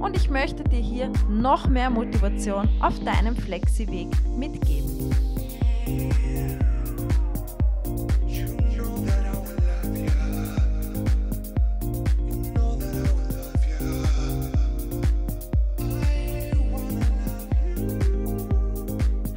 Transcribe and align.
und 0.00 0.16
ich 0.16 0.30
möchte 0.30 0.64
dir 0.64 0.80
hier 0.80 1.12
noch 1.28 1.68
mehr 1.68 1.90
Motivation 1.90 2.68
auf 2.80 2.98
deinem 3.00 3.36
Flexi-Weg 3.36 4.08
mitgeben. 4.36 5.10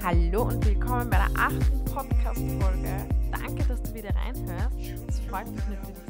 Hallo 0.04 0.44
und 0.44 0.66
willkommen 0.66 1.10
bei 1.10 1.18
der 1.18 1.30
achten 1.38 1.86
Podcast-Folge. 1.86 3.08
Danke, 3.32 3.64
dass 3.68 3.82
du 3.84 3.94
wieder 3.94 4.12
reinhörst. 4.16 5.06
Das 5.06 5.20
freut 5.20 5.52
mich 5.52 5.64
natürlich 5.68 6.07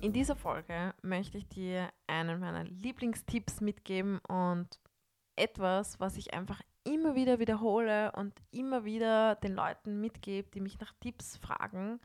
in 0.00 0.12
dieser 0.12 0.34
Folge 0.34 0.94
möchte 1.02 1.36
ich 1.36 1.46
dir 1.48 1.90
einen 2.06 2.40
meiner 2.40 2.64
Lieblingstipps 2.64 3.60
mitgeben 3.60 4.18
und 4.20 4.80
etwas, 5.36 6.00
was 6.00 6.16
ich 6.16 6.32
einfach 6.32 6.62
immer 6.84 7.14
wieder 7.14 7.38
wiederhole 7.38 8.12
und 8.12 8.32
immer 8.50 8.84
wieder 8.84 9.34
den 9.36 9.54
Leuten 9.54 10.00
mitgebe, 10.00 10.50
die 10.50 10.60
mich 10.60 10.80
nach 10.80 10.94
Tipps 11.00 11.36
fragen. 11.36 12.00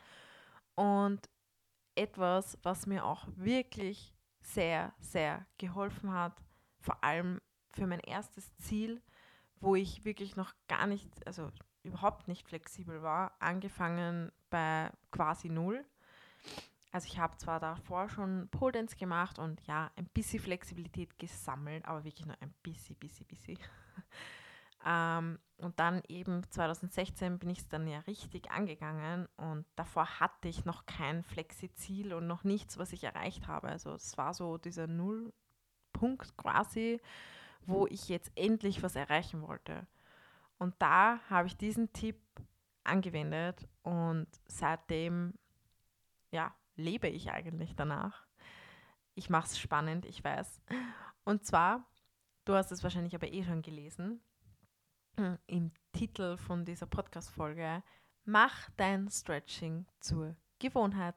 Und 0.75 1.29
etwas, 1.95 2.57
was 2.63 2.85
mir 2.85 3.05
auch 3.05 3.27
wirklich 3.37 4.13
sehr, 4.41 4.93
sehr 4.99 5.45
geholfen 5.57 6.11
hat, 6.11 6.43
vor 6.81 7.01
allem 7.01 7.39
für 7.69 7.87
mein 7.87 8.01
erstes 8.01 8.55
Ziel, 8.57 9.01
wo 9.61 9.75
ich 9.75 10.03
wirklich 10.03 10.35
noch 10.35 10.53
gar 10.67 10.85
nicht, 10.85 11.25
also 11.25 11.49
überhaupt 11.83 12.27
nicht 12.27 12.45
flexibel 12.45 13.01
war, 13.01 13.35
angefangen 13.39 14.33
bei 14.49 14.91
quasi 15.11 15.49
null 15.49 15.85
also 16.95 17.07
ich 17.07 17.19
habe 17.19 17.35
zwar 17.35 17.59
davor 17.59 18.07
schon 18.07 18.47
Pole 18.47 18.71
Dance 18.71 18.95
gemacht 18.95 19.37
und 19.37 19.59
ja, 19.67 19.91
ein 19.97 20.05
bisschen 20.05 20.41
Flexibilität 20.41 21.19
gesammelt, 21.19 21.83
aber 21.83 22.05
wirklich 22.05 22.25
nur 22.25 22.37
ein 22.39 22.53
bisschen, 22.63 22.95
bisschen, 22.95 23.27
bisschen. 23.27 23.59
ähm, 24.85 25.37
und 25.57 25.77
dann 25.77 26.01
eben 26.07 26.49
2016 26.49 27.37
bin 27.37 27.49
ich 27.49 27.57
es 27.57 27.67
dann 27.67 27.85
ja 27.85 27.99
richtig 28.07 28.49
angegangen 28.49 29.27
und 29.35 29.65
davor 29.75 30.21
hatte 30.21 30.47
ich 30.47 30.63
noch 30.63 30.85
kein 30.85 31.21
Flexi-Ziel 31.21 32.13
und 32.13 32.27
noch 32.27 32.45
nichts, 32.45 32.77
was 32.77 32.93
ich 32.93 33.03
erreicht 33.03 33.49
habe. 33.49 33.67
Also 33.67 33.91
es 33.91 34.17
war 34.17 34.33
so 34.33 34.57
dieser 34.57 34.87
Nullpunkt 34.87 36.37
quasi, 36.37 37.01
wo 37.65 37.87
ich 37.87 38.07
jetzt 38.07 38.31
endlich 38.37 38.83
was 38.83 38.95
erreichen 38.95 39.41
wollte. 39.41 39.85
Und 40.59 40.75
da 40.79 41.19
habe 41.29 41.49
ich 41.49 41.57
diesen 41.57 41.91
Tipp 41.91 42.21
angewendet 42.85 43.67
und 43.83 44.27
seitdem 44.47 45.33
ja, 46.31 46.53
lebe 46.75 47.07
ich 47.07 47.31
eigentlich 47.31 47.75
danach? 47.75 48.25
Ich 49.13 49.29
mache 49.29 49.47
es 49.47 49.59
spannend, 49.59 50.05
ich 50.05 50.23
weiß. 50.23 50.61
Und 51.23 51.45
zwar, 51.45 51.85
du 52.45 52.53
hast 52.53 52.71
es 52.71 52.83
wahrscheinlich 52.83 53.15
aber 53.15 53.31
eh 53.31 53.43
schon 53.43 53.61
gelesen, 53.61 54.21
im 55.47 55.71
Titel 55.93 56.37
von 56.37 56.65
dieser 56.65 56.85
Podcast-Folge, 56.85 57.83
mach 58.25 58.69
dein 58.77 59.09
Stretching 59.09 59.85
zur 59.99 60.35
Gewohnheit. 60.59 61.15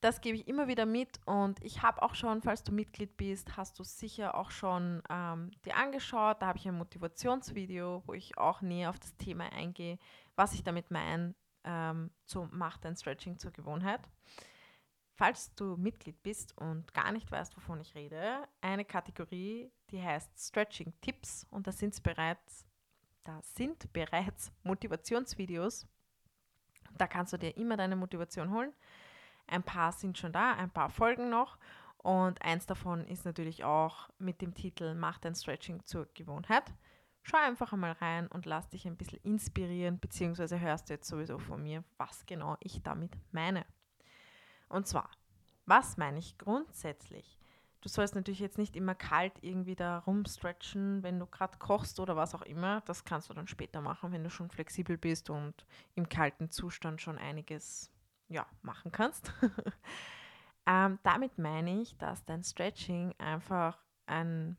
Das 0.00 0.20
gebe 0.20 0.36
ich 0.36 0.46
immer 0.46 0.68
wieder 0.68 0.86
mit 0.86 1.20
und 1.24 1.62
ich 1.64 1.82
habe 1.82 2.02
auch 2.02 2.14
schon, 2.14 2.42
falls 2.42 2.62
du 2.62 2.72
Mitglied 2.72 3.16
bist, 3.16 3.56
hast 3.56 3.78
du 3.78 3.82
sicher 3.82 4.34
auch 4.34 4.50
schon 4.50 5.02
ähm, 5.08 5.50
dir 5.64 5.76
angeschaut. 5.76 6.42
Da 6.42 6.48
habe 6.48 6.58
ich 6.58 6.68
ein 6.68 6.76
Motivationsvideo, 6.76 8.02
wo 8.06 8.12
ich 8.12 8.36
auch 8.36 8.60
näher 8.60 8.90
auf 8.90 8.98
das 8.98 9.16
Thema 9.16 9.50
eingehe, 9.52 9.98
was 10.34 10.52
ich 10.52 10.62
damit 10.62 10.90
meine, 10.90 11.34
ähm, 11.66 12.10
zu 12.24 12.48
Mach 12.52 12.78
dein 12.78 12.96
Stretching 12.96 13.38
zur 13.38 13.50
Gewohnheit. 13.50 14.00
Falls 15.14 15.54
du 15.54 15.76
Mitglied 15.76 16.22
bist 16.22 16.56
und 16.58 16.92
gar 16.92 17.10
nicht 17.10 17.30
weißt, 17.30 17.56
wovon 17.56 17.80
ich 17.80 17.94
rede, 17.94 18.46
eine 18.60 18.84
Kategorie, 18.84 19.70
die 19.90 20.02
heißt 20.02 20.30
Stretching 20.38 20.92
Tipps 21.00 21.46
und 21.50 21.66
da 21.66 21.72
sind 21.72 22.00
bereits, 22.02 22.66
da 23.24 23.40
sind 23.42 23.92
bereits 23.92 24.52
Motivationsvideos. 24.62 25.86
Da 26.98 27.06
kannst 27.06 27.32
du 27.32 27.38
dir 27.38 27.56
immer 27.56 27.76
deine 27.76 27.96
Motivation 27.96 28.50
holen. 28.50 28.72
Ein 29.46 29.62
paar 29.62 29.92
sind 29.92 30.18
schon 30.18 30.32
da, 30.32 30.52
ein 30.52 30.70
paar 30.70 30.90
folgen 30.90 31.30
noch 31.30 31.58
und 31.98 32.40
eins 32.42 32.66
davon 32.66 33.06
ist 33.08 33.24
natürlich 33.24 33.64
auch 33.64 34.10
mit 34.18 34.40
dem 34.40 34.54
Titel 34.54 34.94
Mach 34.94 35.18
dein 35.18 35.34
Stretching 35.34 35.82
zur 35.84 36.06
Gewohnheit. 36.14 36.72
Schau 37.28 37.38
einfach 37.38 37.72
einmal 37.72 37.90
rein 37.90 38.28
und 38.28 38.46
lass 38.46 38.68
dich 38.68 38.86
ein 38.86 38.96
bisschen 38.96 39.18
inspirieren, 39.24 39.98
beziehungsweise 39.98 40.60
hörst 40.60 40.88
du 40.88 40.94
jetzt 40.94 41.08
sowieso 41.08 41.40
von 41.40 41.60
mir, 41.60 41.82
was 41.96 42.24
genau 42.24 42.56
ich 42.60 42.84
damit 42.84 43.10
meine. 43.32 43.66
Und 44.68 44.86
zwar, 44.86 45.10
was 45.64 45.96
meine 45.96 46.20
ich 46.20 46.38
grundsätzlich? 46.38 47.40
Du 47.80 47.88
sollst 47.88 48.14
natürlich 48.14 48.38
jetzt 48.38 48.58
nicht 48.58 48.76
immer 48.76 48.94
kalt 48.94 49.32
irgendwie 49.40 49.74
da 49.74 49.98
rumstretchen, 49.98 51.02
wenn 51.02 51.18
du 51.18 51.26
gerade 51.26 51.58
kochst 51.58 51.98
oder 51.98 52.14
was 52.14 52.32
auch 52.32 52.42
immer. 52.42 52.82
Das 52.82 53.04
kannst 53.04 53.28
du 53.28 53.34
dann 53.34 53.48
später 53.48 53.80
machen, 53.80 54.12
wenn 54.12 54.22
du 54.22 54.30
schon 54.30 54.48
flexibel 54.48 54.96
bist 54.96 55.28
und 55.28 55.66
im 55.96 56.08
kalten 56.08 56.52
Zustand 56.52 57.02
schon 57.02 57.18
einiges 57.18 57.90
ja, 58.28 58.46
machen 58.62 58.92
kannst. 58.92 59.32
ähm, 60.66 61.00
damit 61.02 61.38
meine 61.38 61.82
ich, 61.82 61.98
dass 61.98 62.24
dein 62.24 62.44
Stretching 62.44 63.16
einfach 63.18 63.82
ein 64.06 64.56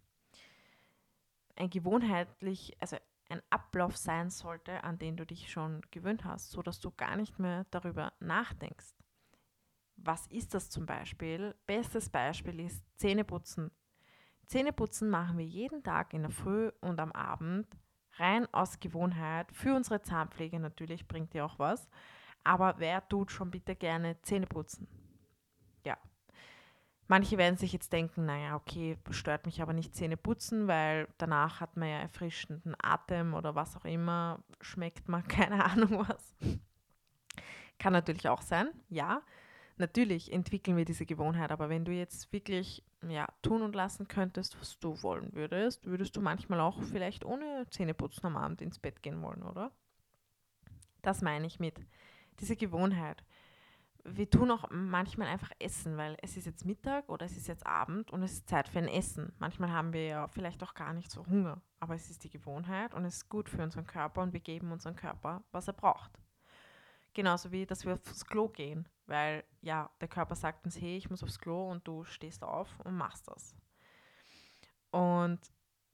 ein 1.57 1.69
gewohnheitlich, 1.69 2.75
also 2.79 2.97
ein 3.29 3.41
Ablauf 3.49 3.97
sein 3.97 4.29
sollte, 4.29 4.83
an 4.83 4.99
den 4.99 5.17
du 5.17 5.25
dich 5.25 5.51
schon 5.51 5.81
gewöhnt 5.91 6.23
hast, 6.23 6.51
sodass 6.51 6.79
du 6.79 6.91
gar 6.91 7.17
nicht 7.17 7.39
mehr 7.39 7.65
darüber 7.71 8.13
nachdenkst. 8.19 8.95
Was 9.97 10.27
ist 10.27 10.53
das 10.53 10.69
zum 10.69 10.85
Beispiel? 10.85 11.55
Bestes 11.65 12.09
Beispiel 12.09 12.59
ist 12.59 12.83
Zähneputzen. 12.97 13.71
Zähneputzen 14.45 15.09
machen 15.09 15.37
wir 15.37 15.45
jeden 15.45 15.83
Tag 15.83 16.13
in 16.13 16.21
der 16.21 16.31
Früh 16.31 16.71
und 16.79 16.99
am 16.99 17.11
Abend, 17.11 17.67
rein 18.13 18.47
aus 18.53 18.79
Gewohnheit. 18.79 19.51
Für 19.51 19.75
unsere 19.75 20.01
Zahnpflege 20.01 20.59
natürlich 20.59 21.07
bringt 21.07 21.33
dir 21.33 21.45
auch 21.45 21.59
was. 21.59 21.89
Aber 22.43 22.75
wer 22.77 23.07
tut 23.09 23.31
schon 23.31 23.51
bitte 23.51 23.75
gerne 23.75 24.21
Zähneputzen? 24.21 24.87
Manche 27.07 27.37
werden 27.37 27.57
sich 27.57 27.71
jetzt 27.71 27.93
denken, 27.93 28.25
naja, 28.25 28.55
okay, 28.55 28.97
stört 29.11 29.45
mich 29.45 29.61
aber 29.61 29.71
nicht 29.71 29.95
Zähne 29.95 30.17
putzen, 30.17 30.67
weil 30.67 31.07
danach 31.17 31.61
hat 31.61 31.77
man 31.77 31.87
ja 31.87 31.99
erfrischenden 31.99 32.75
Atem 32.81 33.33
oder 33.33 33.55
was 33.55 33.77
auch 33.77 33.85
immer, 33.85 34.43
schmeckt 34.59 35.07
man 35.07 35.25
keine 35.27 35.63
Ahnung 35.63 36.05
was. 36.07 36.35
Kann 37.79 37.93
natürlich 37.93 38.27
auch 38.27 38.41
sein, 38.41 38.69
ja. 38.89 39.21
Natürlich 39.77 40.33
entwickeln 40.33 40.75
wir 40.75 40.85
diese 40.85 41.05
Gewohnheit, 41.05 41.51
aber 41.51 41.69
wenn 41.69 41.85
du 41.85 41.91
jetzt 41.91 42.33
wirklich 42.33 42.83
ja, 43.07 43.27
tun 43.43 43.61
und 43.61 43.75
lassen 43.75 44.07
könntest, 44.07 44.59
was 44.59 44.79
du 44.79 45.01
wollen 45.03 45.33
würdest, 45.33 45.85
würdest 45.85 46.15
du 46.15 46.21
manchmal 46.21 46.59
auch 46.59 46.81
vielleicht 46.81 47.23
ohne 47.23 47.67
Zähneputzen 47.69 48.25
am 48.25 48.37
Abend 48.37 48.61
ins 48.61 48.79
Bett 48.79 49.03
gehen 49.03 49.21
wollen, 49.21 49.43
oder? 49.43 49.71
Das 51.03 51.21
meine 51.21 51.45
ich 51.45 51.59
mit 51.59 51.79
dieser 52.39 52.55
Gewohnheit 52.55 53.23
wir 54.09 54.29
tun 54.29 54.51
auch 54.51 54.69
manchmal 54.71 55.27
einfach 55.27 55.51
essen, 55.59 55.97
weil 55.97 56.17
es 56.21 56.37
ist 56.37 56.45
jetzt 56.45 56.65
Mittag 56.65 57.09
oder 57.09 57.25
es 57.25 57.35
ist 57.35 57.47
jetzt 57.47 57.65
Abend 57.65 58.11
und 58.11 58.23
es 58.23 58.33
ist 58.33 58.49
Zeit 58.49 58.69
für 58.69 58.79
ein 58.79 58.87
Essen. 58.87 59.33
Manchmal 59.37 59.71
haben 59.71 59.91
wir 59.91 60.05
ja 60.05 60.27
vielleicht 60.27 60.63
auch 60.63 60.73
gar 60.73 60.93
nicht 60.93 61.11
so 61.11 61.25
Hunger, 61.25 61.61
aber 61.79 61.95
es 61.95 62.09
ist 62.09 62.23
die 62.23 62.29
Gewohnheit 62.29 62.93
und 62.93 63.03
es 63.05 63.17
ist 63.17 63.29
gut 63.29 63.49
für 63.49 63.61
unseren 63.61 63.85
Körper 63.85 64.21
und 64.21 64.33
wir 64.33 64.39
geben 64.39 64.71
unserem 64.71 64.95
Körper, 64.95 65.43
was 65.51 65.67
er 65.67 65.73
braucht. 65.73 66.11
Genauso 67.13 67.51
wie, 67.51 67.65
dass 67.65 67.85
wir 67.85 67.93
aufs 67.93 68.25
Klo 68.25 68.47
gehen, 68.47 68.87
weil 69.07 69.43
ja, 69.61 69.89
der 69.99 70.07
Körper 70.07 70.35
sagt 70.35 70.65
uns, 70.65 70.79
hey, 70.79 70.97
ich 70.97 71.09
muss 71.09 71.23
aufs 71.23 71.39
Klo 71.39 71.69
und 71.69 71.85
du 71.87 72.03
stehst 72.05 72.43
auf 72.43 72.79
und 72.81 72.95
machst 72.95 73.27
das. 73.27 73.55
Und 74.91 75.39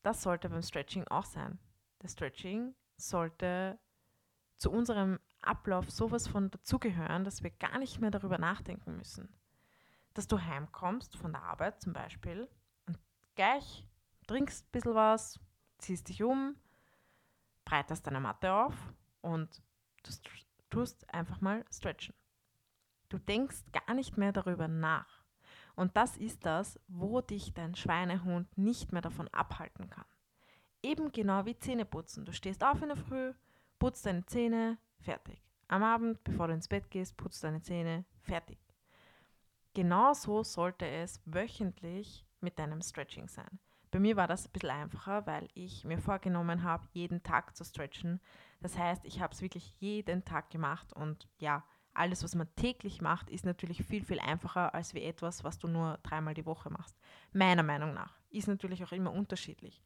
das 0.03 0.21
sollte 0.21 0.49
beim 0.49 0.61
Stretching 0.61 1.07
auch 1.07 1.25
sein. 1.25 1.57
Das 1.99 2.11
Stretching 2.11 2.75
sollte 2.97 3.79
zu 4.57 4.71
unserem 4.71 5.19
Ablauf 5.43 5.89
sowas 5.91 6.27
von 6.27 6.49
dazugehören, 6.51 7.23
dass 7.23 7.43
wir 7.43 7.49
gar 7.51 7.79
nicht 7.79 7.99
mehr 7.99 8.11
darüber 8.11 8.37
nachdenken 8.37 8.97
müssen. 8.97 9.29
Dass 10.13 10.27
du 10.27 10.39
heimkommst 10.39 11.17
von 11.17 11.31
der 11.33 11.43
Arbeit 11.43 11.81
zum 11.81 11.93
Beispiel 11.93 12.47
und 12.85 12.99
gleich 13.35 13.87
trinkst 14.27 14.65
ein 14.65 14.71
bisschen 14.71 14.95
was, 14.95 15.39
ziehst 15.77 16.09
dich 16.09 16.23
um, 16.23 16.55
breitest 17.65 18.05
deine 18.05 18.19
Matte 18.19 18.53
auf 18.53 18.75
und 19.21 19.61
du 20.03 20.11
tust 20.69 21.13
einfach 21.13 21.41
mal 21.41 21.65
stretchen. 21.71 22.15
Du 23.09 23.17
denkst 23.17 23.63
gar 23.71 23.93
nicht 23.93 24.17
mehr 24.17 24.31
darüber 24.31 24.67
nach. 24.67 25.23
Und 25.75 25.97
das 25.97 26.17
ist 26.17 26.45
das, 26.45 26.79
wo 26.87 27.21
dich 27.21 27.53
dein 27.53 27.75
Schweinehund 27.75 28.57
nicht 28.57 28.91
mehr 28.91 29.01
davon 29.01 29.27
abhalten 29.29 29.89
kann. 29.89 30.05
eben 30.83 31.11
genau 31.11 31.45
wie 31.45 31.57
Zähne 31.57 31.85
putzen. 31.85 32.25
Du 32.25 32.33
stehst 32.33 32.63
auf 32.63 32.81
in 32.81 32.89
der 32.89 32.97
Früh, 32.97 33.33
putzt 33.79 34.05
deine 34.05 34.25
Zähne, 34.25 34.77
fertig. 35.03 35.41
Am 35.67 35.83
Abend, 35.83 36.23
bevor 36.23 36.47
du 36.47 36.53
ins 36.53 36.67
Bett 36.67 36.89
gehst, 36.89 37.17
putzt 37.17 37.43
deine 37.43 37.61
Zähne, 37.61 38.05
fertig. 38.21 38.59
Genauso 39.73 40.43
sollte 40.43 40.85
es 40.85 41.21
wöchentlich 41.25 42.25
mit 42.41 42.59
deinem 42.59 42.81
Stretching 42.81 43.27
sein. 43.27 43.59
Bei 43.89 43.99
mir 43.99 44.15
war 44.15 44.27
das 44.27 44.47
ein 44.47 44.51
bisschen 44.51 44.71
einfacher, 44.71 45.25
weil 45.27 45.49
ich 45.53 45.85
mir 45.85 45.99
vorgenommen 45.99 46.63
habe, 46.63 46.87
jeden 46.93 47.21
Tag 47.21 47.55
zu 47.55 47.63
stretchen. 47.63 48.19
Das 48.59 48.77
heißt, 48.77 49.05
ich 49.05 49.21
habe 49.21 49.33
es 49.33 49.41
wirklich 49.41 49.75
jeden 49.79 50.25
Tag 50.25 50.49
gemacht 50.49 50.93
und 50.93 51.27
ja, 51.37 51.63
alles, 51.93 52.23
was 52.23 52.33
man 52.33 52.53
täglich 52.55 53.01
macht, 53.01 53.29
ist 53.29 53.45
natürlich 53.45 53.83
viel, 53.83 54.03
viel 54.03 54.19
einfacher 54.19 54.73
als 54.73 54.95
wie 54.95 55.03
etwas, 55.03 55.43
was 55.43 55.59
du 55.59 55.67
nur 55.67 55.99
dreimal 56.01 56.33
die 56.33 56.45
Woche 56.45 56.71
machst. 56.71 56.97
Meiner 57.33 57.61
Meinung 57.61 57.93
nach. 57.93 58.19
Ist 58.31 58.47
natürlich 58.47 58.83
auch 58.83 58.91
immer 58.91 59.13
unterschiedlich. 59.13 59.83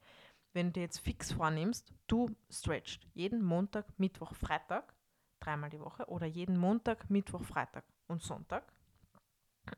Wenn 0.54 0.68
du 0.68 0.72
dir 0.72 0.82
jetzt 0.82 1.00
fix 1.00 1.32
vornimmst, 1.32 1.92
du 2.06 2.34
stretchst 2.50 3.06
jeden 3.12 3.42
Montag, 3.42 3.86
Mittwoch, 3.98 4.34
Freitag, 4.34 4.94
dreimal 5.40 5.70
die 5.70 5.80
Woche, 5.80 6.06
oder 6.08 6.26
jeden 6.26 6.58
Montag, 6.58 7.10
Mittwoch, 7.10 7.42
Freitag 7.42 7.84
und 8.06 8.22
Sonntag, 8.22 8.72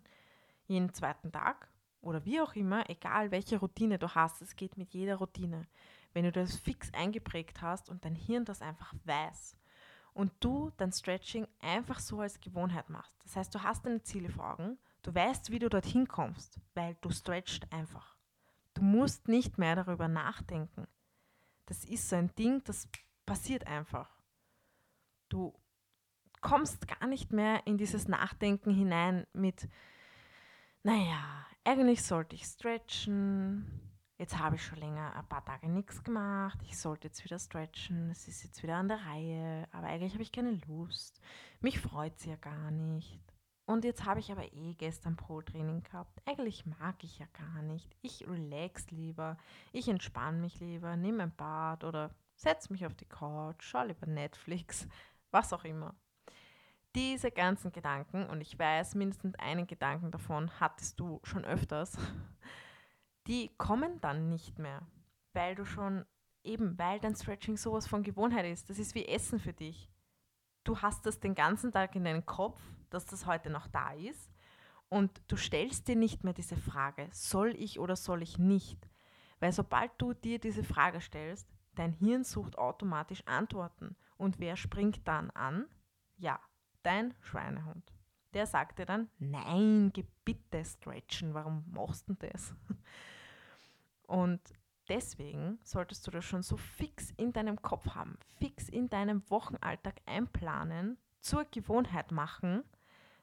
jeden 0.68 0.94
zweiten 0.94 1.32
Tag 1.32 1.68
oder 2.02 2.26
wie 2.26 2.42
auch 2.42 2.54
immer, 2.54 2.90
egal 2.90 3.32
welche 3.32 3.58
Routine 3.58 3.98
du 3.98 4.14
hast, 4.14 4.42
es 4.42 4.56
geht 4.56 4.78
mit 4.78 4.94
jeder 4.94 5.16
Routine. 5.16 5.68
Wenn 6.12 6.26
du 6.26 6.32
das 6.32 6.58
fix 6.58 6.94
eingeprägt 6.94 7.62
hast 7.62 7.90
und 7.90 8.04
dein 8.06 8.16
Hirn 8.16 8.46
das 8.46 8.62
einfach 8.62 8.94
weiß 9.06 9.56
und 10.14 10.32
du 10.42 10.72
dein 10.78 10.92
Stretching 10.92 11.48
einfach 11.60 12.00
so 12.00 12.20
als 12.20 12.40
Gewohnheit 12.40 12.90
machst. 12.90 13.16
Das 13.24 13.36
heißt, 13.36 13.56
du 13.56 13.64
hast 13.64 13.86
deine 13.86 14.04
Ziele 14.04 14.30
vor 14.30 14.52
Augen, 14.52 14.78
du 15.02 15.16
weißt, 15.16 15.50
wie 15.50 15.60
du 15.60 15.70
dorthin 15.70 16.08
kommst, 16.08 16.60
weil 16.76 16.96
du 17.02 17.10
stretchst 17.10 17.72
einfach. 17.72 18.18
Du 18.74 18.84
musst 18.84 19.28
nicht 19.28 19.58
mehr 19.58 19.76
darüber 19.76 20.08
nachdenken. 20.08 20.88
Das 21.66 21.86
ist 21.86 22.10
so 22.10 22.16
ein 22.16 22.36
Ding, 22.36 22.64
das 22.66 22.90
passiert 23.26 23.66
einfach. 23.66 24.13
Du 25.34 25.52
kommst 26.42 26.88
gar 26.88 27.08
nicht 27.08 27.34
mehr 27.34 27.66
in 27.66 27.80
dieses 27.80 28.08
Nachdenken 28.08 28.70
hinein 28.70 29.26
mit, 29.34 29.68
naja, 30.84 31.48
eigentlich 31.64 32.04
sollte 32.04 32.36
ich 32.36 32.44
stretchen. 32.44 33.66
Jetzt 34.20 34.38
habe 34.38 34.58
ich 34.58 34.64
schon 34.64 34.78
länger 34.78 35.16
ein 35.16 35.28
paar 35.28 35.44
Tage 35.44 35.70
nichts 35.70 36.04
gemacht. 36.04 36.60
Ich 36.62 36.78
sollte 36.78 37.08
jetzt 37.08 37.26
wieder 37.26 37.40
stretchen. 37.40 38.12
Es 38.12 38.28
ist 38.28 38.44
jetzt 38.44 38.62
wieder 38.62 38.76
an 38.76 38.88
der 38.88 39.04
Reihe. 39.08 39.68
Aber 39.72 39.88
eigentlich 39.88 40.14
habe 40.14 40.22
ich 40.22 40.32
keine 40.32 40.62
Lust. 40.68 41.20
Mich 41.62 41.80
freut 41.80 42.16
es 42.16 42.26
ja 42.26 42.36
gar 42.36 42.70
nicht. 42.70 43.20
Und 43.66 43.86
jetzt 43.86 44.06
habe 44.06 44.20
ich 44.20 44.32
aber 44.32 44.54
eh 44.54 44.76
gestern 44.76 45.16
Pro-Training 45.16 45.82
gehabt. 45.82 46.22
Eigentlich 46.28 46.68
mag 46.68 47.04
ich 47.04 47.18
ja 47.18 47.26
gar 47.34 47.64
nicht. 47.64 47.90
Ich 48.04 48.28
relax 48.28 48.92
lieber. 48.92 49.38
Ich 49.72 49.88
entspanne 49.88 50.38
mich 50.38 50.60
lieber, 50.60 50.96
nehme 50.96 51.24
ein 51.24 51.36
Bad 51.36 51.86
oder 51.86 52.14
setze 52.36 52.72
mich 52.72 52.86
auf 52.86 52.94
die 52.94 53.06
Couch, 53.06 53.64
schaue 53.64 53.88
lieber 53.88 54.06
Netflix, 54.06 54.88
was 55.34 55.52
auch 55.54 55.64
immer. 55.64 55.96
Diese 56.96 57.32
ganzen 57.32 57.72
Gedanken, 57.72 58.26
und 58.28 58.42
ich 58.42 58.58
weiß, 58.58 58.96
mindestens 58.96 59.36
einen 59.36 59.66
Gedanken 59.66 60.12
davon 60.12 60.60
hattest 60.60 61.00
du 61.00 61.20
schon 61.24 61.44
öfters, 61.44 61.98
die 63.28 63.50
kommen 63.58 64.00
dann 64.00 64.30
nicht 64.30 64.60
mehr, 64.60 64.86
weil 65.34 65.56
du 65.56 65.66
schon 65.66 66.06
eben, 66.44 66.78
weil 66.78 67.00
dein 67.00 67.16
Stretching 67.16 67.58
sowas 67.58 67.88
von 67.88 68.04
Gewohnheit 68.04 68.46
ist. 68.46 68.70
Das 68.70 68.78
ist 68.78 68.96
wie 68.96 69.06
Essen 69.06 69.40
für 69.40 69.54
dich. 69.54 69.90
Du 70.64 70.82
hast 70.82 71.06
das 71.06 71.20
den 71.20 71.36
ganzen 71.36 71.72
Tag 71.72 71.96
in 71.96 72.04
deinem 72.04 72.26
Kopf, 72.26 72.62
dass 72.90 73.06
das 73.06 73.26
heute 73.26 73.50
noch 73.50 73.68
da 73.68 73.94
ist 73.94 74.30
und 74.94 75.24
du 75.28 75.36
stellst 75.38 75.88
dir 75.88 75.96
nicht 75.96 76.24
mehr 76.24 76.34
diese 76.34 76.56
Frage, 76.56 77.10
soll 77.12 77.56
ich 77.58 77.80
oder 77.80 77.96
soll 77.96 78.22
ich 78.22 78.38
nicht? 78.38 78.88
Weil 79.40 79.52
sobald 79.52 79.92
du 79.98 80.14
dir 80.14 80.38
diese 80.38 80.64
Frage 80.64 81.02
stellst, 81.02 81.50
dein 81.74 81.94
Hirn 81.94 82.24
sucht 82.24 82.60
automatisch 82.60 83.24
Antworten. 83.26 83.96
Und 84.18 84.40
wer 84.40 84.56
springt 84.56 85.08
dann 85.08 85.30
an? 85.32 85.68
Ja, 86.18 86.40
dein 86.84 87.14
Schweinehund. 87.22 87.94
Der 88.34 88.48
sagte 88.48 88.86
dann, 88.86 89.10
nein, 89.20 89.92
geh 89.94 90.06
bitte 90.26 90.66
stretchen, 90.66 91.34
warum 91.34 91.64
machst 91.72 92.10
du 92.10 92.16
das? 92.16 92.56
Und 94.08 94.42
deswegen 94.90 95.60
solltest 95.64 96.06
du 96.08 96.12
das 96.12 96.26
schon 96.26 96.42
so 96.42 96.58
fix 96.58 97.12
in 97.12 97.32
deinem 97.32 97.62
Kopf 97.62 97.96
haben, 97.96 98.18
fix 98.40 98.70
in 98.70 98.90
deinem 98.90 99.28
Wochenalltag 99.30 100.02
einplanen, 100.06 100.98
zur 101.20 101.46
Gewohnheit 101.46 102.12
machen, 102.12 102.64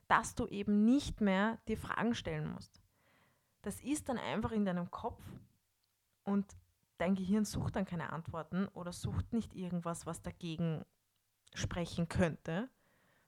dass 0.09 0.35
du 0.35 0.47
eben 0.47 0.85
nicht 0.85 1.21
mehr 1.21 1.59
die 1.69 1.77
Fragen 1.77 2.15
stellen 2.15 2.53
musst. 2.53 2.81
Das 3.63 3.81
ist 3.81 4.09
dann 4.09 4.19
einfach 4.19 4.53
in 4.53 4.65
deinem 4.65 4.91
Kopf 4.91 5.23
und 6.25 6.57
dein 7.01 7.15
Gehirn 7.15 7.45
sucht 7.45 7.77
dann 7.77 7.85
keine 7.87 8.13
Antworten 8.13 8.69
oder 8.69 8.93
sucht 8.93 9.33
nicht 9.33 9.55
irgendwas, 9.55 10.07
was 10.07 10.23
dagegen 10.23 10.85
sprechen 11.55 12.09
könnte, 12.09 12.69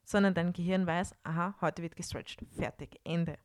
sondern 0.05 0.35
dein 0.35 0.53
Gehirn 0.53 0.87
weiß, 0.87 1.15
aha, 1.23 1.55
heute 1.61 1.83
wird 1.83 1.97
gestretched, 1.97 2.45
fertig, 2.55 3.01
Ende. 3.05 3.39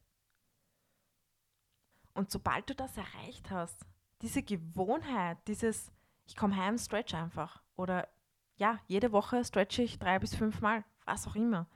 Und 2.14 2.32
sobald 2.32 2.70
du 2.70 2.76
das 2.76 2.98
erreicht 2.98 3.52
hast, 3.52 3.86
diese 4.22 4.44
Gewohnheit, 4.44 5.38
dieses, 5.48 5.92
ich 6.26 6.36
komme 6.36 6.56
heim, 6.56 6.78
stretch 6.78 7.14
einfach. 7.14 7.62
Oder 7.76 8.08
ja, 8.56 8.80
jede 8.88 9.12
Woche 9.12 9.46
stretche 9.46 9.84
ich 9.84 10.00
drei 10.00 10.18
bis 10.20 10.36
fünf 10.36 10.62
Mal, 10.62 10.84
was 11.06 11.28
auch 11.28 11.36
immer. 11.36 11.68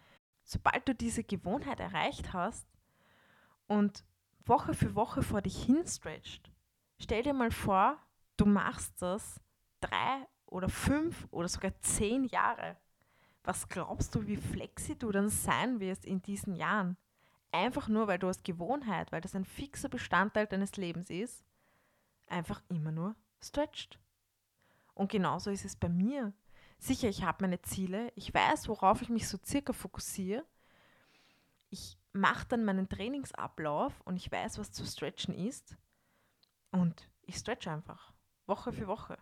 Sobald 0.44 0.88
du 0.88 0.96
diese 0.96 1.24
Gewohnheit 1.24 1.80
erreicht 1.80 2.34
hast 2.34 2.68
und 3.68 4.04
Woche 4.44 4.74
für 4.74 4.96
Woche 4.96 5.22
vor 5.22 5.42
dich 5.42 5.64
hin 5.64 5.86
stretcht, 5.86 6.52
stell 6.98 7.22
dir 7.22 7.34
mal 7.34 7.52
vor, 7.52 8.00
du 8.38 8.46
machst 8.46 9.02
das 9.02 9.40
drei 9.80 10.28
oder 10.46 10.70
fünf 10.70 11.28
oder 11.32 11.48
sogar 11.48 11.80
zehn 11.82 12.26
Jahre. 12.26 12.78
Was 13.44 13.70
glaubst 13.70 14.14
du, 14.14 14.28
wie 14.28 14.38
flexi 14.38 14.96
du 14.96 15.12
dann 15.12 15.30
sein 15.30 15.80
wirst 15.80 16.06
in 16.06 16.22
diesen 16.22 16.56
Jahren? 16.56 16.98
Einfach 17.52 17.88
nur, 17.88 18.08
weil 18.08 18.20
du 18.20 18.28
als 18.28 18.44
Gewohnheit, 18.44 19.12
weil 19.12 19.22
das 19.22 19.36
ein 19.36 19.46
fixer 19.46 19.90
Bestandteil 19.90 20.48
deines 20.48 20.78
Lebens 20.78 21.10
ist, 21.10 21.44
einfach 22.28 22.62
immer 22.70 22.92
nur 22.92 23.16
stretcht. 23.42 24.00
Und 24.94 25.12
genauso 25.12 25.50
ist 25.50 25.66
es 25.66 25.76
bei 25.76 25.90
mir. 25.90 26.34
Sicher, 26.78 27.10
ich 27.10 27.24
habe 27.24 27.44
meine 27.44 27.62
Ziele, 27.62 28.12
ich 28.16 28.34
weiß, 28.34 28.68
worauf 28.68 29.02
ich 29.02 29.10
mich 29.10 29.28
so 29.28 29.38
circa 29.44 29.74
fokussiere. 29.74 30.46
Ich 31.70 31.98
mache 32.14 32.48
dann 32.48 32.66
meinen 32.66 32.90
Trainingsablauf 32.90 34.02
und 34.02 34.18
ich 34.18 34.32
weiß, 34.32 34.60
was 34.60 34.72
zu 34.72 34.86
stretchen 34.86 35.34
ist. 35.34 35.78
Und 36.72 37.10
ich 37.22 37.36
stretch 37.36 37.68
einfach, 37.68 38.11
Woche 38.52 38.72
für 38.72 38.88
Woche 38.88 39.18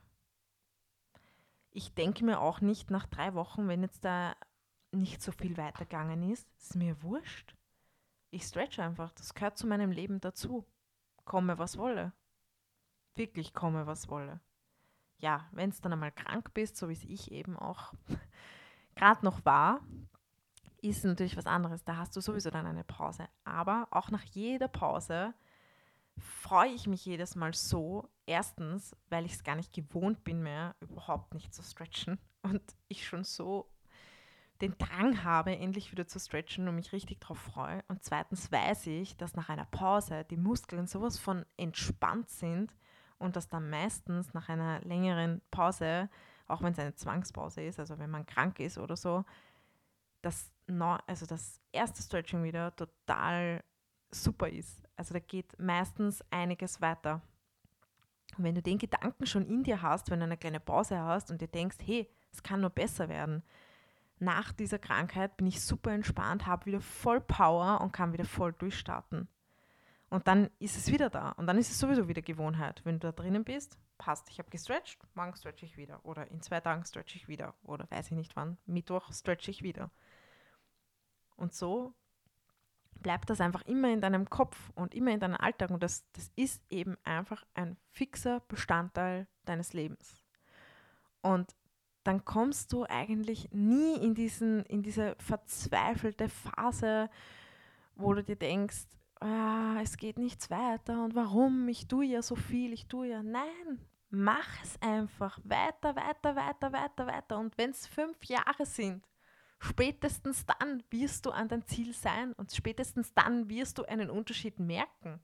ich 1.72 1.94
denke 1.94 2.24
mir 2.26 2.40
auch 2.40 2.62
nicht 2.62 2.90
nach 2.90 3.06
drei 3.06 3.34
Wochen, 3.34 3.68
wenn 3.68 3.82
jetzt 3.82 4.04
da 4.04 4.36
nicht 4.92 5.22
so 5.22 5.32
viel 5.32 5.58
weitergegangen 5.58 6.30
ist, 6.32 6.48
ist 6.58 6.76
mir 6.76 7.02
wurscht. 7.04 7.56
Ich 8.32 8.44
stretch 8.44 8.80
einfach, 8.80 9.12
das 9.14 9.34
gehört 9.34 9.58
zu 9.58 9.68
meinem 9.68 9.92
Leben 9.92 10.20
dazu. 10.20 10.66
Komme, 11.26 11.58
was 11.58 11.78
wolle. 11.78 12.12
Wirklich 13.16 13.54
komme, 13.54 13.86
was 13.86 14.10
wolle. 14.10 14.40
Ja, 15.20 15.48
wenn 15.52 15.72
du 15.72 15.78
dann 15.82 15.94
einmal 15.94 16.12
krank 16.12 16.54
bist, 16.54 16.78
so 16.78 16.90
wie 16.90 16.94
es 16.94 17.04
ich 17.04 17.32
eben 17.32 17.58
auch 17.58 17.94
gerade 18.96 19.26
noch 19.26 19.46
war, 19.46 19.82
ist 20.82 21.04
natürlich 21.04 21.38
was 21.38 21.46
anderes. 21.46 21.84
Da 21.84 21.98
hast 21.98 22.16
du 22.16 22.22
sowieso 22.22 22.50
dann 22.50 22.66
eine 22.66 22.84
Pause. 22.84 23.28
Aber 23.44 23.88
auch 23.92 24.10
nach 24.12 24.24
jeder 24.24 24.68
Pause 24.68 25.34
freue 26.20 26.72
ich 26.72 26.88
mich 26.88 27.06
jedes 27.06 27.36
Mal 27.36 27.54
so. 27.54 28.10
Erstens, 28.26 28.96
weil 29.10 29.26
ich 29.26 29.34
es 29.34 29.44
gar 29.44 29.56
nicht 29.56 29.74
gewohnt 29.74 30.24
bin 30.24 30.44
mehr, 30.44 30.76
überhaupt 30.80 31.34
nicht 31.34 31.54
zu 31.54 31.64
stretchen. 31.64 32.20
Und 32.42 32.62
ich 32.88 33.08
schon 33.08 33.24
so 33.24 33.70
den 34.62 34.78
Drang 34.78 35.24
habe, 35.24 35.58
endlich 35.58 35.92
wieder 35.92 36.08
zu 36.08 36.20
stretchen 36.20 36.68
und 36.68 36.76
mich 36.76 36.92
richtig 36.92 37.22
darauf 37.22 37.38
freue. 37.38 37.82
Und 37.88 38.04
zweitens 38.04 38.52
weiß 38.52 38.88
ich, 38.88 39.16
dass 39.16 39.36
nach 39.36 39.48
einer 39.48 39.66
Pause 39.66 40.26
die 40.26 40.38
Muskeln 40.38 40.86
sowas 40.86 41.18
von 41.18 41.46
entspannt 41.56 42.30
sind 42.30 42.76
und 43.20 43.36
dass 43.36 43.48
dann 43.48 43.70
meistens 43.70 44.34
nach 44.34 44.50
einer 44.50 44.82
längeren 44.82 45.42
Pause, 45.52 46.10
auch 46.48 46.62
wenn 46.62 46.74
es 46.74 46.80
eine 46.80 46.96
Zwangspause 46.96 47.62
ist, 47.62 47.80
also 47.80 48.00
wenn 48.00 48.10
man 48.10 48.26
krank 48.26 48.60
ist 48.60 48.78
oder 48.78 48.98
so, 48.98 49.24
das, 50.22 50.52
also 51.08 51.26
das 51.26 51.62
erste 51.72 52.02
Stretching 52.02 52.44
wieder 52.44 52.76
total 52.76 53.64
super 54.12 54.50
ist. 54.50 54.82
Also 54.96 55.14
da 55.14 55.20
geht 55.20 55.58
meistens 55.60 56.24
einiges 56.32 56.82
weiter. 56.82 57.22
Und 58.38 58.44
wenn 58.44 58.56
du 58.56 58.62
den 58.62 58.78
Gedanken 58.78 59.26
schon 59.26 59.46
in 59.46 59.64
dir 59.64 59.82
hast, 59.82 60.10
wenn 60.10 60.20
du 60.20 60.26
eine 60.26 60.38
kleine 60.38 60.60
Pause 60.60 61.00
hast 61.00 61.32
und 61.32 61.42
dir 61.42 61.48
denkst, 61.48 61.78
hey, 61.84 62.10
es 62.32 62.44
kann 62.44 62.62
nur 62.62 62.70
besser 62.70 63.10
werden, 63.10 63.44
nach 64.20 64.52
dieser 64.52 64.80
Krankheit 64.80 65.38
bin 65.38 65.48
ich 65.48 65.62
super 65.62 65.92
entspannt, 65.92 66.46
habe 66.46 66.66
wieder 66.66 66.82
voll 66.82 67.22
Power 67.22 67.82
und 67.82 67.94
kann 67.94 68.14
wieder 68.14 68.26
voll 68.26 68.54
durchstarten. 68.54 69.28
Und 70.10 70.28
dann 70.28 70.50
ist 70.60 70.76
es 70.76 70.92
wieder 70.92 71.10
da. 71.10 71.32
Und 71.32 71.48
dann 71.48 71.58
ist 71.58 71.72
es 71.72 71.80
sowieso 71.80 72.08
wieder 72.08 72.22
Gewohnheit. 72.22 72.82
Wenn 72.84 73.00
du 73.00 73.08
da 73.08 73.12
drinnen 73.12 73.44
bist, 73.44 73.78
passt, 73.98 74.30
ich 74.30 74.40
habe 74.40 74.50
gestretcht, 74.50 75.00
morgen 75.14 75.36
stretch 75.36 75.64
ich 75.64 75.78
wieder. 75.78 76.04
Oder 76.04 76.30
in 76.32 76.42
zwei 76.42 76.60
Tagen 76.60 76.84
stretch 76.84 77.16
ich 77.16 77.28
wieder. 77.28 77.54
Oder 77.64 77.90
weiß 77.92 78.08
ich 78.08 78.18
nicht 78.18 78.36
wann, 78.36 78.58
Mittwoch 78.66 79.14
stretch 79.14 79.48
ich 79.48 79.62
wieder. 79.62 79.92
Und 81.36 81.54
so 81.54 81.94
bleibt 83.02 83.30
das 83.30 83.42
einfach 83.42 83.64
immer 83.64 83.92
in 83.92 84.02
deinem 84.02 84.30
Kopf 84.30 84.72
und 84.76 84.94
immer 84.94 85.12
in 85.12 85.20
deinem 85.20 85.36
Alltag. 85.36 85.72
Und 85.72 85.84
das, 85.84 86.06
das 86.14 86.32
ist 86.36 86.64
eben 86.70 86.98
einfach 87.04 87.44
ein 87.54 87.78
fixer 87.92 88.42
Bestandteil 88.48 89.28
deines 89.46 89.74
Lebens. 89.74 90.24
Und 91.22 91.56
dann 92.04 92.26
kommst 92.26 92.72
du 92.74 92.86
eigentlich 92.86 93.50
nie 93.52 93.96
in, 93.96 94.16
diesen, 94.16 94.64
in 94.66 94.82
diese 94.84 95.16
verzweifelte 95.20 96.30
Phase, 96.30 97.10
wo 97.96 98.14
du 98.14 98.24
dir 98.24 98.38
denkst, 98.38 98.86
ah, 99.20 99.80
es 99.82 99.98
geht 99.98 100.18
nichts 100.18 100.50
weiter 100.50 101.04
und 101.04 101.16
warum, 101.16 101.68
ich 101.68 101.88
tue 101.88 102.06
ja 102.06 102.22
so 102.22 102.36
viel, 102.36 102.74
ich 102.74 102.88
tue 102.88 103.10
ja. 103.10 103.22
Nein, 103.22 103.80
mach 104.10 104.64
es 104.64 104.82
einfach 104.82 105.40
weiter, 105.44 105.96
weiter, 105.96 106.36
weiter, 106.36 106.72
weiter, 106.72 107.08
weiter. 107.08 107.38
Und 107.38 107.58
wenn 107.58 107.72
es 107.72 107.86
fünf 107.86 108.24
Jahre 108.26 108.66
sind, 108.66 109.04
spätestens 109.60 110.46
dann 110.46 110.84
wirst 110.90 111.26
du 111.26 111.32
an 111.32 111.48
dein 111.48 111.66
Ziel 111.66 111.94
sein 111.94 112.34
und 112.34 112.52
spätestens 112.52 113.14
dann 113.14 113.50
wirst 113.50 113.78
du 113.78 113.84
einen 113.84 114.10
Unterschied 114.10 114.60
merken. 114.60 115.20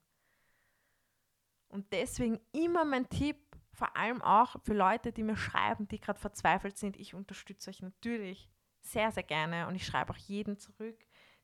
Und 1.67 1.91
deswegen 1.91 2.39
immer 2.51 2.85
mein 2.85 3.09
Tipp, 3.09 3.37
vor 3.73 3.97
allem 3.97 4.21
auch 4.21 4.55
für 4.63 4.73
Leute, 4.73 5.11
die 5.11 5.23
mir 5.23 5.35
schreiben, 5.35 5.87
die 5.87 5.99
gerade 5.99 6.19
verzweifelt 6.19 6.77
sind. 6.77 6.97
Ich 6.97 7.13
unterstütze 7.13 7.69
euch 7.69 7.81
natürlich 7.81 8.49
sehr, 8.81 9.11
sehr 9.11 9.23
gerne 9.23 9.67
und 9.67 9.75
ich 9.75 9.85
schreibe 9.85 10.13
auch 10.13 10.17
jeden 10.17 10.57
zurück, 10.57 10.97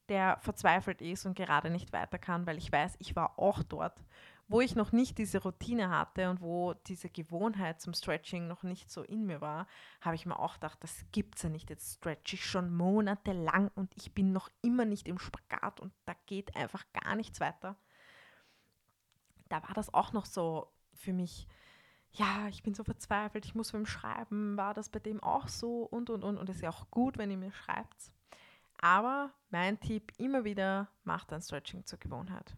der 0.09 0.37
verzweifelt 0.39 1.01
ist 1.01 1.25
und 1.25 1.35
gerade 1.35 1.69
nicht 1.69 1.91
weiter 1.91 2.19
kann, 2.19 2.45
weil 2.45 2.57
ich 2.57 2.71
weiß, 2.71 2.95
ich 2.99 3.15
war 3.15 3.39
auch 3.39 3.63
dort, 3.63 4.03
wo 4.51 4.61
ich 4.61 4.75
noch 4.75 4.91
nicht 4.91 5.17
diese 5.17 5.41
Routine 5.41 5.89
hatte 5.89 6.29
und 6.29 6.41
wo 6.41 6.73
diese 6.87 7.09
Gewohnheit 7.09 7.81
zum 7.81 7.93
Stretching 7.93 8.47
noch 8.47 8.63
nicht 8.63 8.91
so 8.91 9.03
in 9.03 9.25
mir 9.25 9.41
war, 9.41 9.67
habe 10.01 10.15
ich 10.15 10.25
mir 10.25 10.37
auch 10.37 10.55
gedacht, 10.55 10.83
das 10.83 11.05
gibt 11.11 11.37
es 11.37 11.43
ja 11.43 11.49
nicht. 11.49 11.69
Jetzt 11.69 11.97
stretch 11.97 12.33
ich 12.33 12.45
schon 12.45 12.75
monatelang 12.75 13.71
und 13.75 13.93
ich 13.95 14.13
bin 14.13 14.31
noch 14.31 14.49
immer 14.61 14.85
nicht 14.85 15.07
im 15.07 15.19
Spagat 15.19 15.79
und 15.79 15.93
da 16.05 16.13
geht 16.25 16.55
einfach 16.55 16.85
gar 16.93 17.15
nichts 17.15 17.39
weiter. 17.39 17.75
Da 19.49 19.63
war 19.63 19.73
das 19.73 19.93
auch 19.93 20.13
noch 20.13 20.25
so 20.25 20.71
für 20.93 21.13
mich 21.13 21.47
ja, 22.13 22.47
ich 22.49 22.61
bin 22.61 22.73
so 22.73 22.83
verzweifelt, 22.83 23.45
ich 23.45 23.55
muss 23.55 23.71
beim 23.71 23.85
Schreiben, 23.85 24.57
war 24.57 24.73
das 24.73 24.89
bei 24.89 24.99
dem 24.99 25.23
auch 25.23 25.47
so 25.47 25.83
und 25.83 26.09
und 26.09 26.23
und. 26.23 26.37
Und 26.37 26.49
es 26.49 26.57
ist 26.57 26.61
ja 26.61 26.69
auch 26.69 26.91
gut, 26.91 27.17
wenn 27.17 27.31
ihr 27.31 27.37
mir 27.37 27.53
schreibt. 27.53 28.11
Aber 28.81 29.31
mein 29.49 29.79
Tipp 29.79 30.11
immer 30.17 30.43
wieder, 30.43 30.89
macht 31.03 31.31
ein 31.31 31.41
Stretching 31.41 31.85
zur 31.85 31.99
Gewohnheit. 31.99 32.57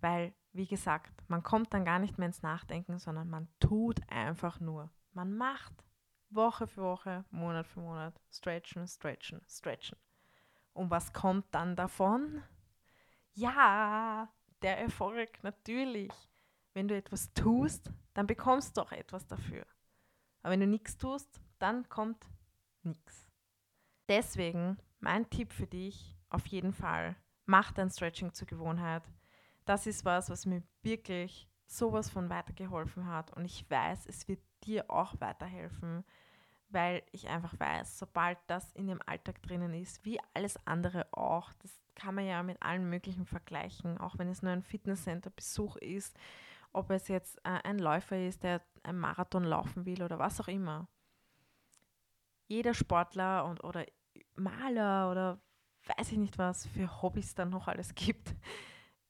Weil, 0.00 0.32
wie 0.54 0.66
gesagt, 0.66 1.12
man 1.28 1.42
kommt 1.42 1.74
dann 1.74 1.84
gar 1.84 1.98
nicht 1.98 2.18
mehr 2.18 2.26
ins 2.26 2.42
Nachdenken, 2.42 2.98
sondern 2.98 3.28
man 3.28 3.48
tut 3.60 4.00
einfach 4.08 4.60
nur. 4.60 4.90
Man 5.12 5.36
macht 5.36 5.72
Woche 6.30 6.66
für 6.66 6.82
Woche, 6.82 7.24
Monat 7.30 7.66
für 7.66 7.80
Monat, 7.80 8.14
stretchen, 8.30 8.86
stretchen, 8.88 9.40
stretchen. 9.48 9.98
Und 10.72 10.90
was 10.90 11.12
kommt 11.12 11.46
dann 11.52 11.76
davon? 11.76 12.42
Ja, 13.34 14.28
der 14.62 14.78
Erfolg 14.78 15.42
natürlich 15.42 16.12
wenn 16.74 16.88
du 16.88 16.96
etwas 16.96 17.32
tust, 17.34 17.90
dann 18.12 18.26
bekommst 18.26 18.76
du 18.76 18.82
auch 18.82 18.92
etwas 18.92 19.26
dafür. 19.26 19.64
Aber 20.42 20.52
wenn 20.52 20.60
du 20.60 20.66
nichts 20.66 20.98
tust, 20.98 21.40
dann 21.58 21.88
kommt 21.88 22.26
nichts. 22.82 23.30
Deswegen 24.08 24.76
mein 24.98 25.30
Tipp 25.30 25.52
für 25.52 25.66
dich, 25.66 26.16
auf 26.28 26.46
jeden 26.46 26.72
Fall, 26.72 27.16
mach 27.46 27.72
dein 27.72 27.90
Stretching 27.90 28.34
zur 28.34 28.46
Gewohnheit. 28.46 29.02
Das 29.64 29.86
ist 29.86 30.04
was, 30.04 30.30
was 30.30 30.46
mir 30.46 30.62
wirklich 30.82 31.48
sowas 31.66 32.10
von 32.10 32.28
weitergeholfen 32.28 33.06
hat 33.06 33.32
und 33.32 33.44
ich 33.44 33.68
weiß, 33.70 34.06
es 34.06 34.28
wird 34.28 34.40
dir 34.64 34.90
auch 34.90 35.14
weiterhelfen, 35.20 36.04
weil 36.68 37.02
ich 37.12 37.28
einfach 37.28 37.58
weiß, 37.58 37.98
sobald 37.98 38.38
das 38.46 38.72
in 38.72 38.86
dem 38.86 39.00
Alltag 39.06 39.42
drinnen 39.42 39.72
ist, 39.74 40.04
wie 40.04 40.18
alles 40.34 40.58
andere 40.66 41.06
auch, 41.12 41.52
das 41.60 41.72
kann 41.94 42.14
man 42.14 42.26
ja 42.26 42.42
mit 42.42 42.60
allen 42.62 42.90
möglichen 42.90 43.24
vergleichen, 43.24 43.98
auch 43.98 44.18
wenn 44.18 44.28
es 44.28 44.42
nur 44.42 44.52
ein 44.52 44.62
Fitnesscenter-Besuch 44.62 45.76
ist 45.76 46.18
ob 46.74 46.90
es 46.90 47.08
jetzt 47.08 47.38
äh, 47.44 47.60
ein 47.62 47.78
Läufer 47.78 48.18
ist, 48.18 48.42
der 48.42 48.60
einen 48.82 48.98
Marathon 48.98 49.44
laufen 49.44 49.86
will 49.86 50.02
oder 50.02 50.18
was 50.18 50.40
auch 50.40 50.48
immer. 50.48 50.88
Jeder 52.48 52.74
Sportler 52.74 53.46
und, 53.46 53.64
oder 53.64 53.86
Maler 54.34 55.10
oder 55.10 55.40
weiß 55.96 56.12
ich 56.12 56.18
nicht, 56.18 56.36
was 56.36 56.66
für 56.66 57.00
Hobbys 57.00 57.34
dann 57.34 57.50
noch 57.50 57.68
alles 57.68 57.94
gibt. 57.94 58.34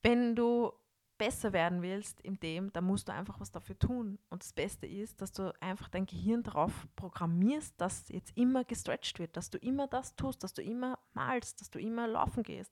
Wenn 0.04 0.36
du 0.36 0.70
besser 1.16 1.54
werden 1.54 1.80
willst 1.80 2.20
in 2.20 2.38
dem, 2.40 2.70
dann 2.74 2.84
musst 2.84 3.08
du 3.08 3.12
einfach 3.12 3.40
was 3.40 3.50
dafür 3.50 3.78
tun. 3.78 4.18
Und 4.28 4.42
das 4.42 4.52
Beste 4.52 4.86
ist, 4.86 5.22
dass 5.22 5.32
du 5.32 5.54
einfach 5.62 5.88
dein 5.88 6.04
Gehirn 6.04 6.42
darauf 6.42 6.86
programmierst, 6.94 7.80
dass 7.80 8.10
jetzt 8.10 8.36
immer 8.36 8.64
gestretched 8.64 9.18
wird, 9.18 9.34
dass 9.34 9.48
du 9.48 9.56
immer 9.56 9.86
das 9.86 10.14
tust, 10.14 10.42
dass 10.44 10.52
du 10.52 10.60
immer 10.60 10.98
malst, 11.14 11.62
dass 11.62 11.70
du 11.70 11.78
immer 11.78 12.06
laufen 12.06 12.42
gehst, 12.42 12.70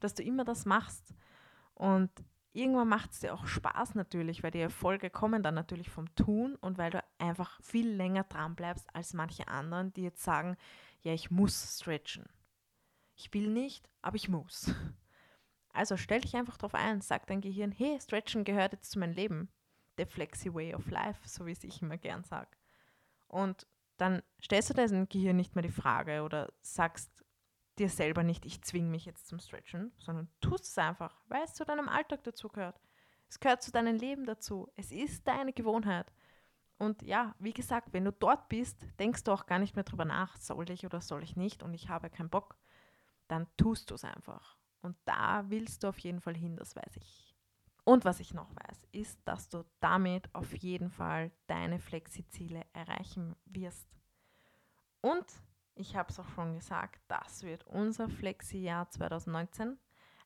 dass 0.00 0.14
du 0.14 0.24
immer 0.24 0.44
das 0.44 0.64
machst. 0.64 1.14
Und 1.74 2.10
irgendwann 2.52 2.88
macht 2.88 3.12
es 3.12 3.20
dir 3.20 3.32
auch 3.32 3.46
Spaß 3.46 3.94
natürlich, 3.94 4.42
weil 4.42 4.50
die 4.50 4.58
Erfolge 4.58 5.08
kommen 5.08 5.44
dann 5.44 5.54
natürlich 5.54 5.88
vom 5.88 6.12
Tun 6.16 6.56
und 6.56 6.78
weil 6.78 6.90
du 6.90 7.04
einfach 7.18 7.62
viel 7.62 7.88
länger 7.88 8.24
dran 8.24 8.56
bleibst 8.56 8.92
als 8.92 9.14
manche 9.14 9.46
anderen, 9.46 9.92
die 9.92 10.02
jetzt 10.02 10.24
sagen, 10.24 10.56
ja, 11.02 11.12
ich 11.12 11.30
muss 11.30 11.78
stretchen. 11.78 12.24
Ich 13.14 13.32
will 13.34 13.50
nicht, 13.50 13.88
aber 14.00 14.16
ich 14.16 14.28
muss. 14.28 14.74
Also 15.72 15.96
stell 15.96 16.20
dich 16.20 16.36
einfach 16.36 16.56
darauf 16.56 16.74
ein, 16.74 17.00
sag 17.00 17.26
dein 17.26 17.40
Gehirn, 17.40 17.72
hey, 17.72 17.98
Stretchen 18.00 18.44
gehört 18.44 18.72
jetzt 18.72 18.90
zu 18.90 18.98
meinem 18.98 19.14
Leben. 19.14 19.48
The 19.98 20.06
Flexi 20.06 20.52
Way 20.52 20.74
of 20.74 20.90
Life, 20.90 21.28
so 21.28 21.46
wie 21.46 21.52
es 21.52 21.64
ich 21.64 21.82
immer 21.82 21.98
gern 21.98 22.24
sage. 22.24 22.50
Und 23.28 23.66
dann 23.98 24.22
stellst 24.42 24.70
du 24.70 24.74
deinem 24.74 25.08
Gehirn 25.08 25.36
nicht 25.36 25.54
mehr 25.54 25.62
die 25.62 25.70
Frage 25.70 26.22
oder 26.22 26.52
sagst, 26.60 27.24
dir 27.78 27.88
selber 27.88 28.22
nicht, 28.22 28.44
ich 28.44 28.62
zwinge 28.62 28.90
mich 28.90 29.04
jetzt 29.04 29.28
zum 29.28 29.38
Stretchen, 29.38 29.92
sondern 29.98 30.28
tust 30.40 30.64
es 30.64 30.78
einfach, 30.78 31.20
weil 31.28 31.44
es 31.44 31.54
zu 31.54 31.64
deinem 31.64 31.88
Alltag 31.88 32.22
dazu 32.24 32.48
gehört. 32.48 32.80
Es 33.28 33.40
gehört 33.40 33.62
zu 33.62 33.72
deinem 33.72 33.96
Leben 33.96 34.26
dazu. 34.26 34.70
Es 34.76 34.92
ist 34.92 35.26
deine 35.26 35.54
Gewohnheit. 35.54 36.12
Und 36.78 37.02
ja, 37.02 37.34
wie 37.38 37.54
gesagt, 37.54 37.92
wenn 37.92 38.04
du 38.04 38.12
dort 38.12 38.48
bist, 38.48 38.84
denkst 38.98 39.24
du 39.24 39.32
auch 39.32 39.46
gar 39.46 39.58
nicht 39.58 39.74
mehr 39.74 39.84
drüber 39.84 40.04
nach, 40.04 40.36
soll 40.36 40.68
ich 40.68 40.84
oder 40.84 41.00
soll 41.00 41.22
ich 41.22 41.36
nicht 41.36 41.62
und 41.62 41.72
ich 41.72 41.88
habe 41.88 42.10
keinen 42.10 42.28
Bock, 42.28 42.56
dann 43.28 43.46
tust 43.56 43.90
du 43.90 43.94
es 43.94 44.04
einfach. 44.04 44.58
Und 44.82 44.96
da 45.04 45.48
willst 45.48 45.82
du 45.82 45.88
auf 45.88 45.98
jeden 45.98 46.20
Fall 46.20 46.36
hin, 46.36 46.56
das 46.56 46.76
weiß 46.76 46.96
ich. 46.96 47.34
Und 47.84 48.04
was 48.04 48.20
ich 48.20 48.34
noch 48.34 48.50
weiß, 48.50 48.86
ist, 48.92 49.18
dass 49.24 49.48
du 49.48 49.64
damit 49.80 50.32
auf 50.34 50.54
jeden 50.56 50.90
Fall 50.90 51.32
deine 51.46 51.78
Flexi-Ziele 51.78 52.64
erreichen 52.72 53.34
wirst. 53.46 53.88
Und 55.00 55.26
ich 55.74 55.96
habe 55.96 56.10
es 56.10 56.20
auch 56.20 56.28
schon 56.28 56.54
gesagt, 56.54 57.00
das 57.08 57.42
wird 57.42 57.66
unser 57.66 58.08
Flexi-Jahr 58.08 58.90
2019. 58.90 59.78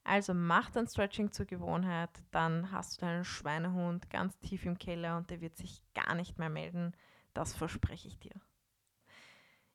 Also 0.05 0.35
mach 0.35 0.71
dein 0.71 0.87
Stretching 0.87 1.33
zur 1.33 1.47
Gewohnheit, 1.47 2.11
dann 2.31 2.71
hast 2.71 2.97
du 2.97 3.07
deinen 3.07 3.25
Schweinehund 3.25 4.09
ganz 4.11 4.39
tief 4.39 4.65
im 4.65 4.79
Keller 4.79 5.17
und 5.17 5.31
der 5.31 5.41
wird 5.41 5.57
sich 5.57 5.83
gar 5.95 6.15
nicht 6.15 6.39
mehr 6.39 6.51
melden. 6.51 6.93
Das 7.35 7.55
verspreche 7.55 8.09
ich 8.09 8.19
dir. 8.19 8.35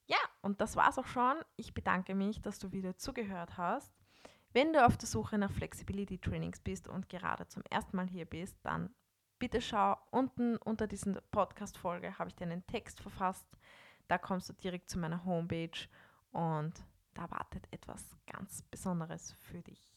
Ja, 0.06 0.18
und 0.42 0.62
das 0.62 0.76
war's 0.76 0.98
auch 0.98 1.08
schon. 1.08 1.36
Ich 1.58 1.74
bedanke 1.74 2.16
mich, 2.16 2.42
dass 2.42 2.60
du 2.60 2.72
wieder 2.72 2.96
zugehört 2.98 3.58
hast. 3.58 3.94
Wenn 4.54 4.74
du 4.74 4.86
auf 4.86 4.98
der 4.98 5.08
Suche 5.08 5.38
nach 5.38 5.52
Flexibility 5.52 6.18
Trainings 6.18 6.60
bist 6.60 6.88
und 6.88 7.10
gerade 7.10 7.48
zum 7.48 7.64
ersten 7.70 7.96
Mal 7.96 8.08
hier 8.08 8.26
bist, 8.26 8.58
dann 8.64 8.94
bitte 9.40 9.62
schau 9.62 9.98
unten 10.12 10.58
unter 10.58 10.88
dieser 10.88 11.22
Podcast-Folge 11.32 12.18
habe 12.20 12.30
ich 12.30 12.36
dir 12.36 12.46
einen 12.46 12.66
Text 12.68 13.00
verfasst 13.00 13.48
da 14.12 14.18
kommst 14.18 14.50
du 14.50 14.54
direkt 14.54 14.90
zu 14.90 15.00
meiner 15.00 15.24
Homepage 15.24 15.88
und 16.34 16.74
da 17.14 17.32
wartet 17.32 17.66
etwas 17.72 18.18
ganz 18.28 18.62
Besonderes 18.64 19.32
für 19.32 19.62
dich. 19.62 19.96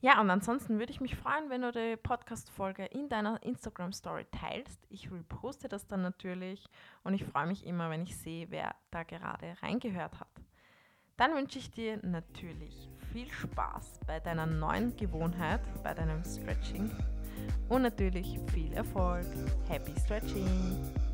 Ja, 0.00 0.20
und 0.20 0.30
ansonsten 0.30 0.78
würde 0.78 0.92
ich 0.92 1.00
mich 1.00 1.16
freuen, 1.16 1.50
wenn 1.50 1.62
du 1.62 1.72
die 1.72 1.96
Podcast-Folge 1.96 2.84
in 2.86 3.08
deiner 3.08 3.42
Instagram-Story 3.42 4.26
teilst. 4.30 4.86
Ich 4.88 5.10
reposte 5.10 5.68
das 5.68 5.88
dann 5.88 6.00
natürlich 6.00 6.64
und 7.02 7.14
ich 7.14 7.24
freue 7.24 7.48
mich 7.48 7.66
immer, 7.66 7.90
wenn 7.90 8.04
ich 8.04 8.16
sehe, 8.16 8.52
wer 8.52 8.76
da 8.92 9.02
gerade 9.02 9.56
reingehört 9.60 10.20
hat. 10.20 10.30
Dann 11.20 11.34
wünsche 11.34 11.58
ich 11.58 11.70
dir 11.70 11.98
natürlich 12.02 12.88
viel 13.12 13.28
Spaß 13.28 14.00
bei 14.06 14.20
deiner 14.20 14.46
neuen 14.46 14.96
Gewohnheit, 14.96 15.60
bei 15.82 15.92
deinem 15.92 16.24
Stretching 16.24 16.90
und 17.68 17.82
natürlich 17.82 18.40
viel 18.54 18.72
Erfolg. 18.72 19.26
Happy 19.68 19.92
Stretching! 20.00 21.09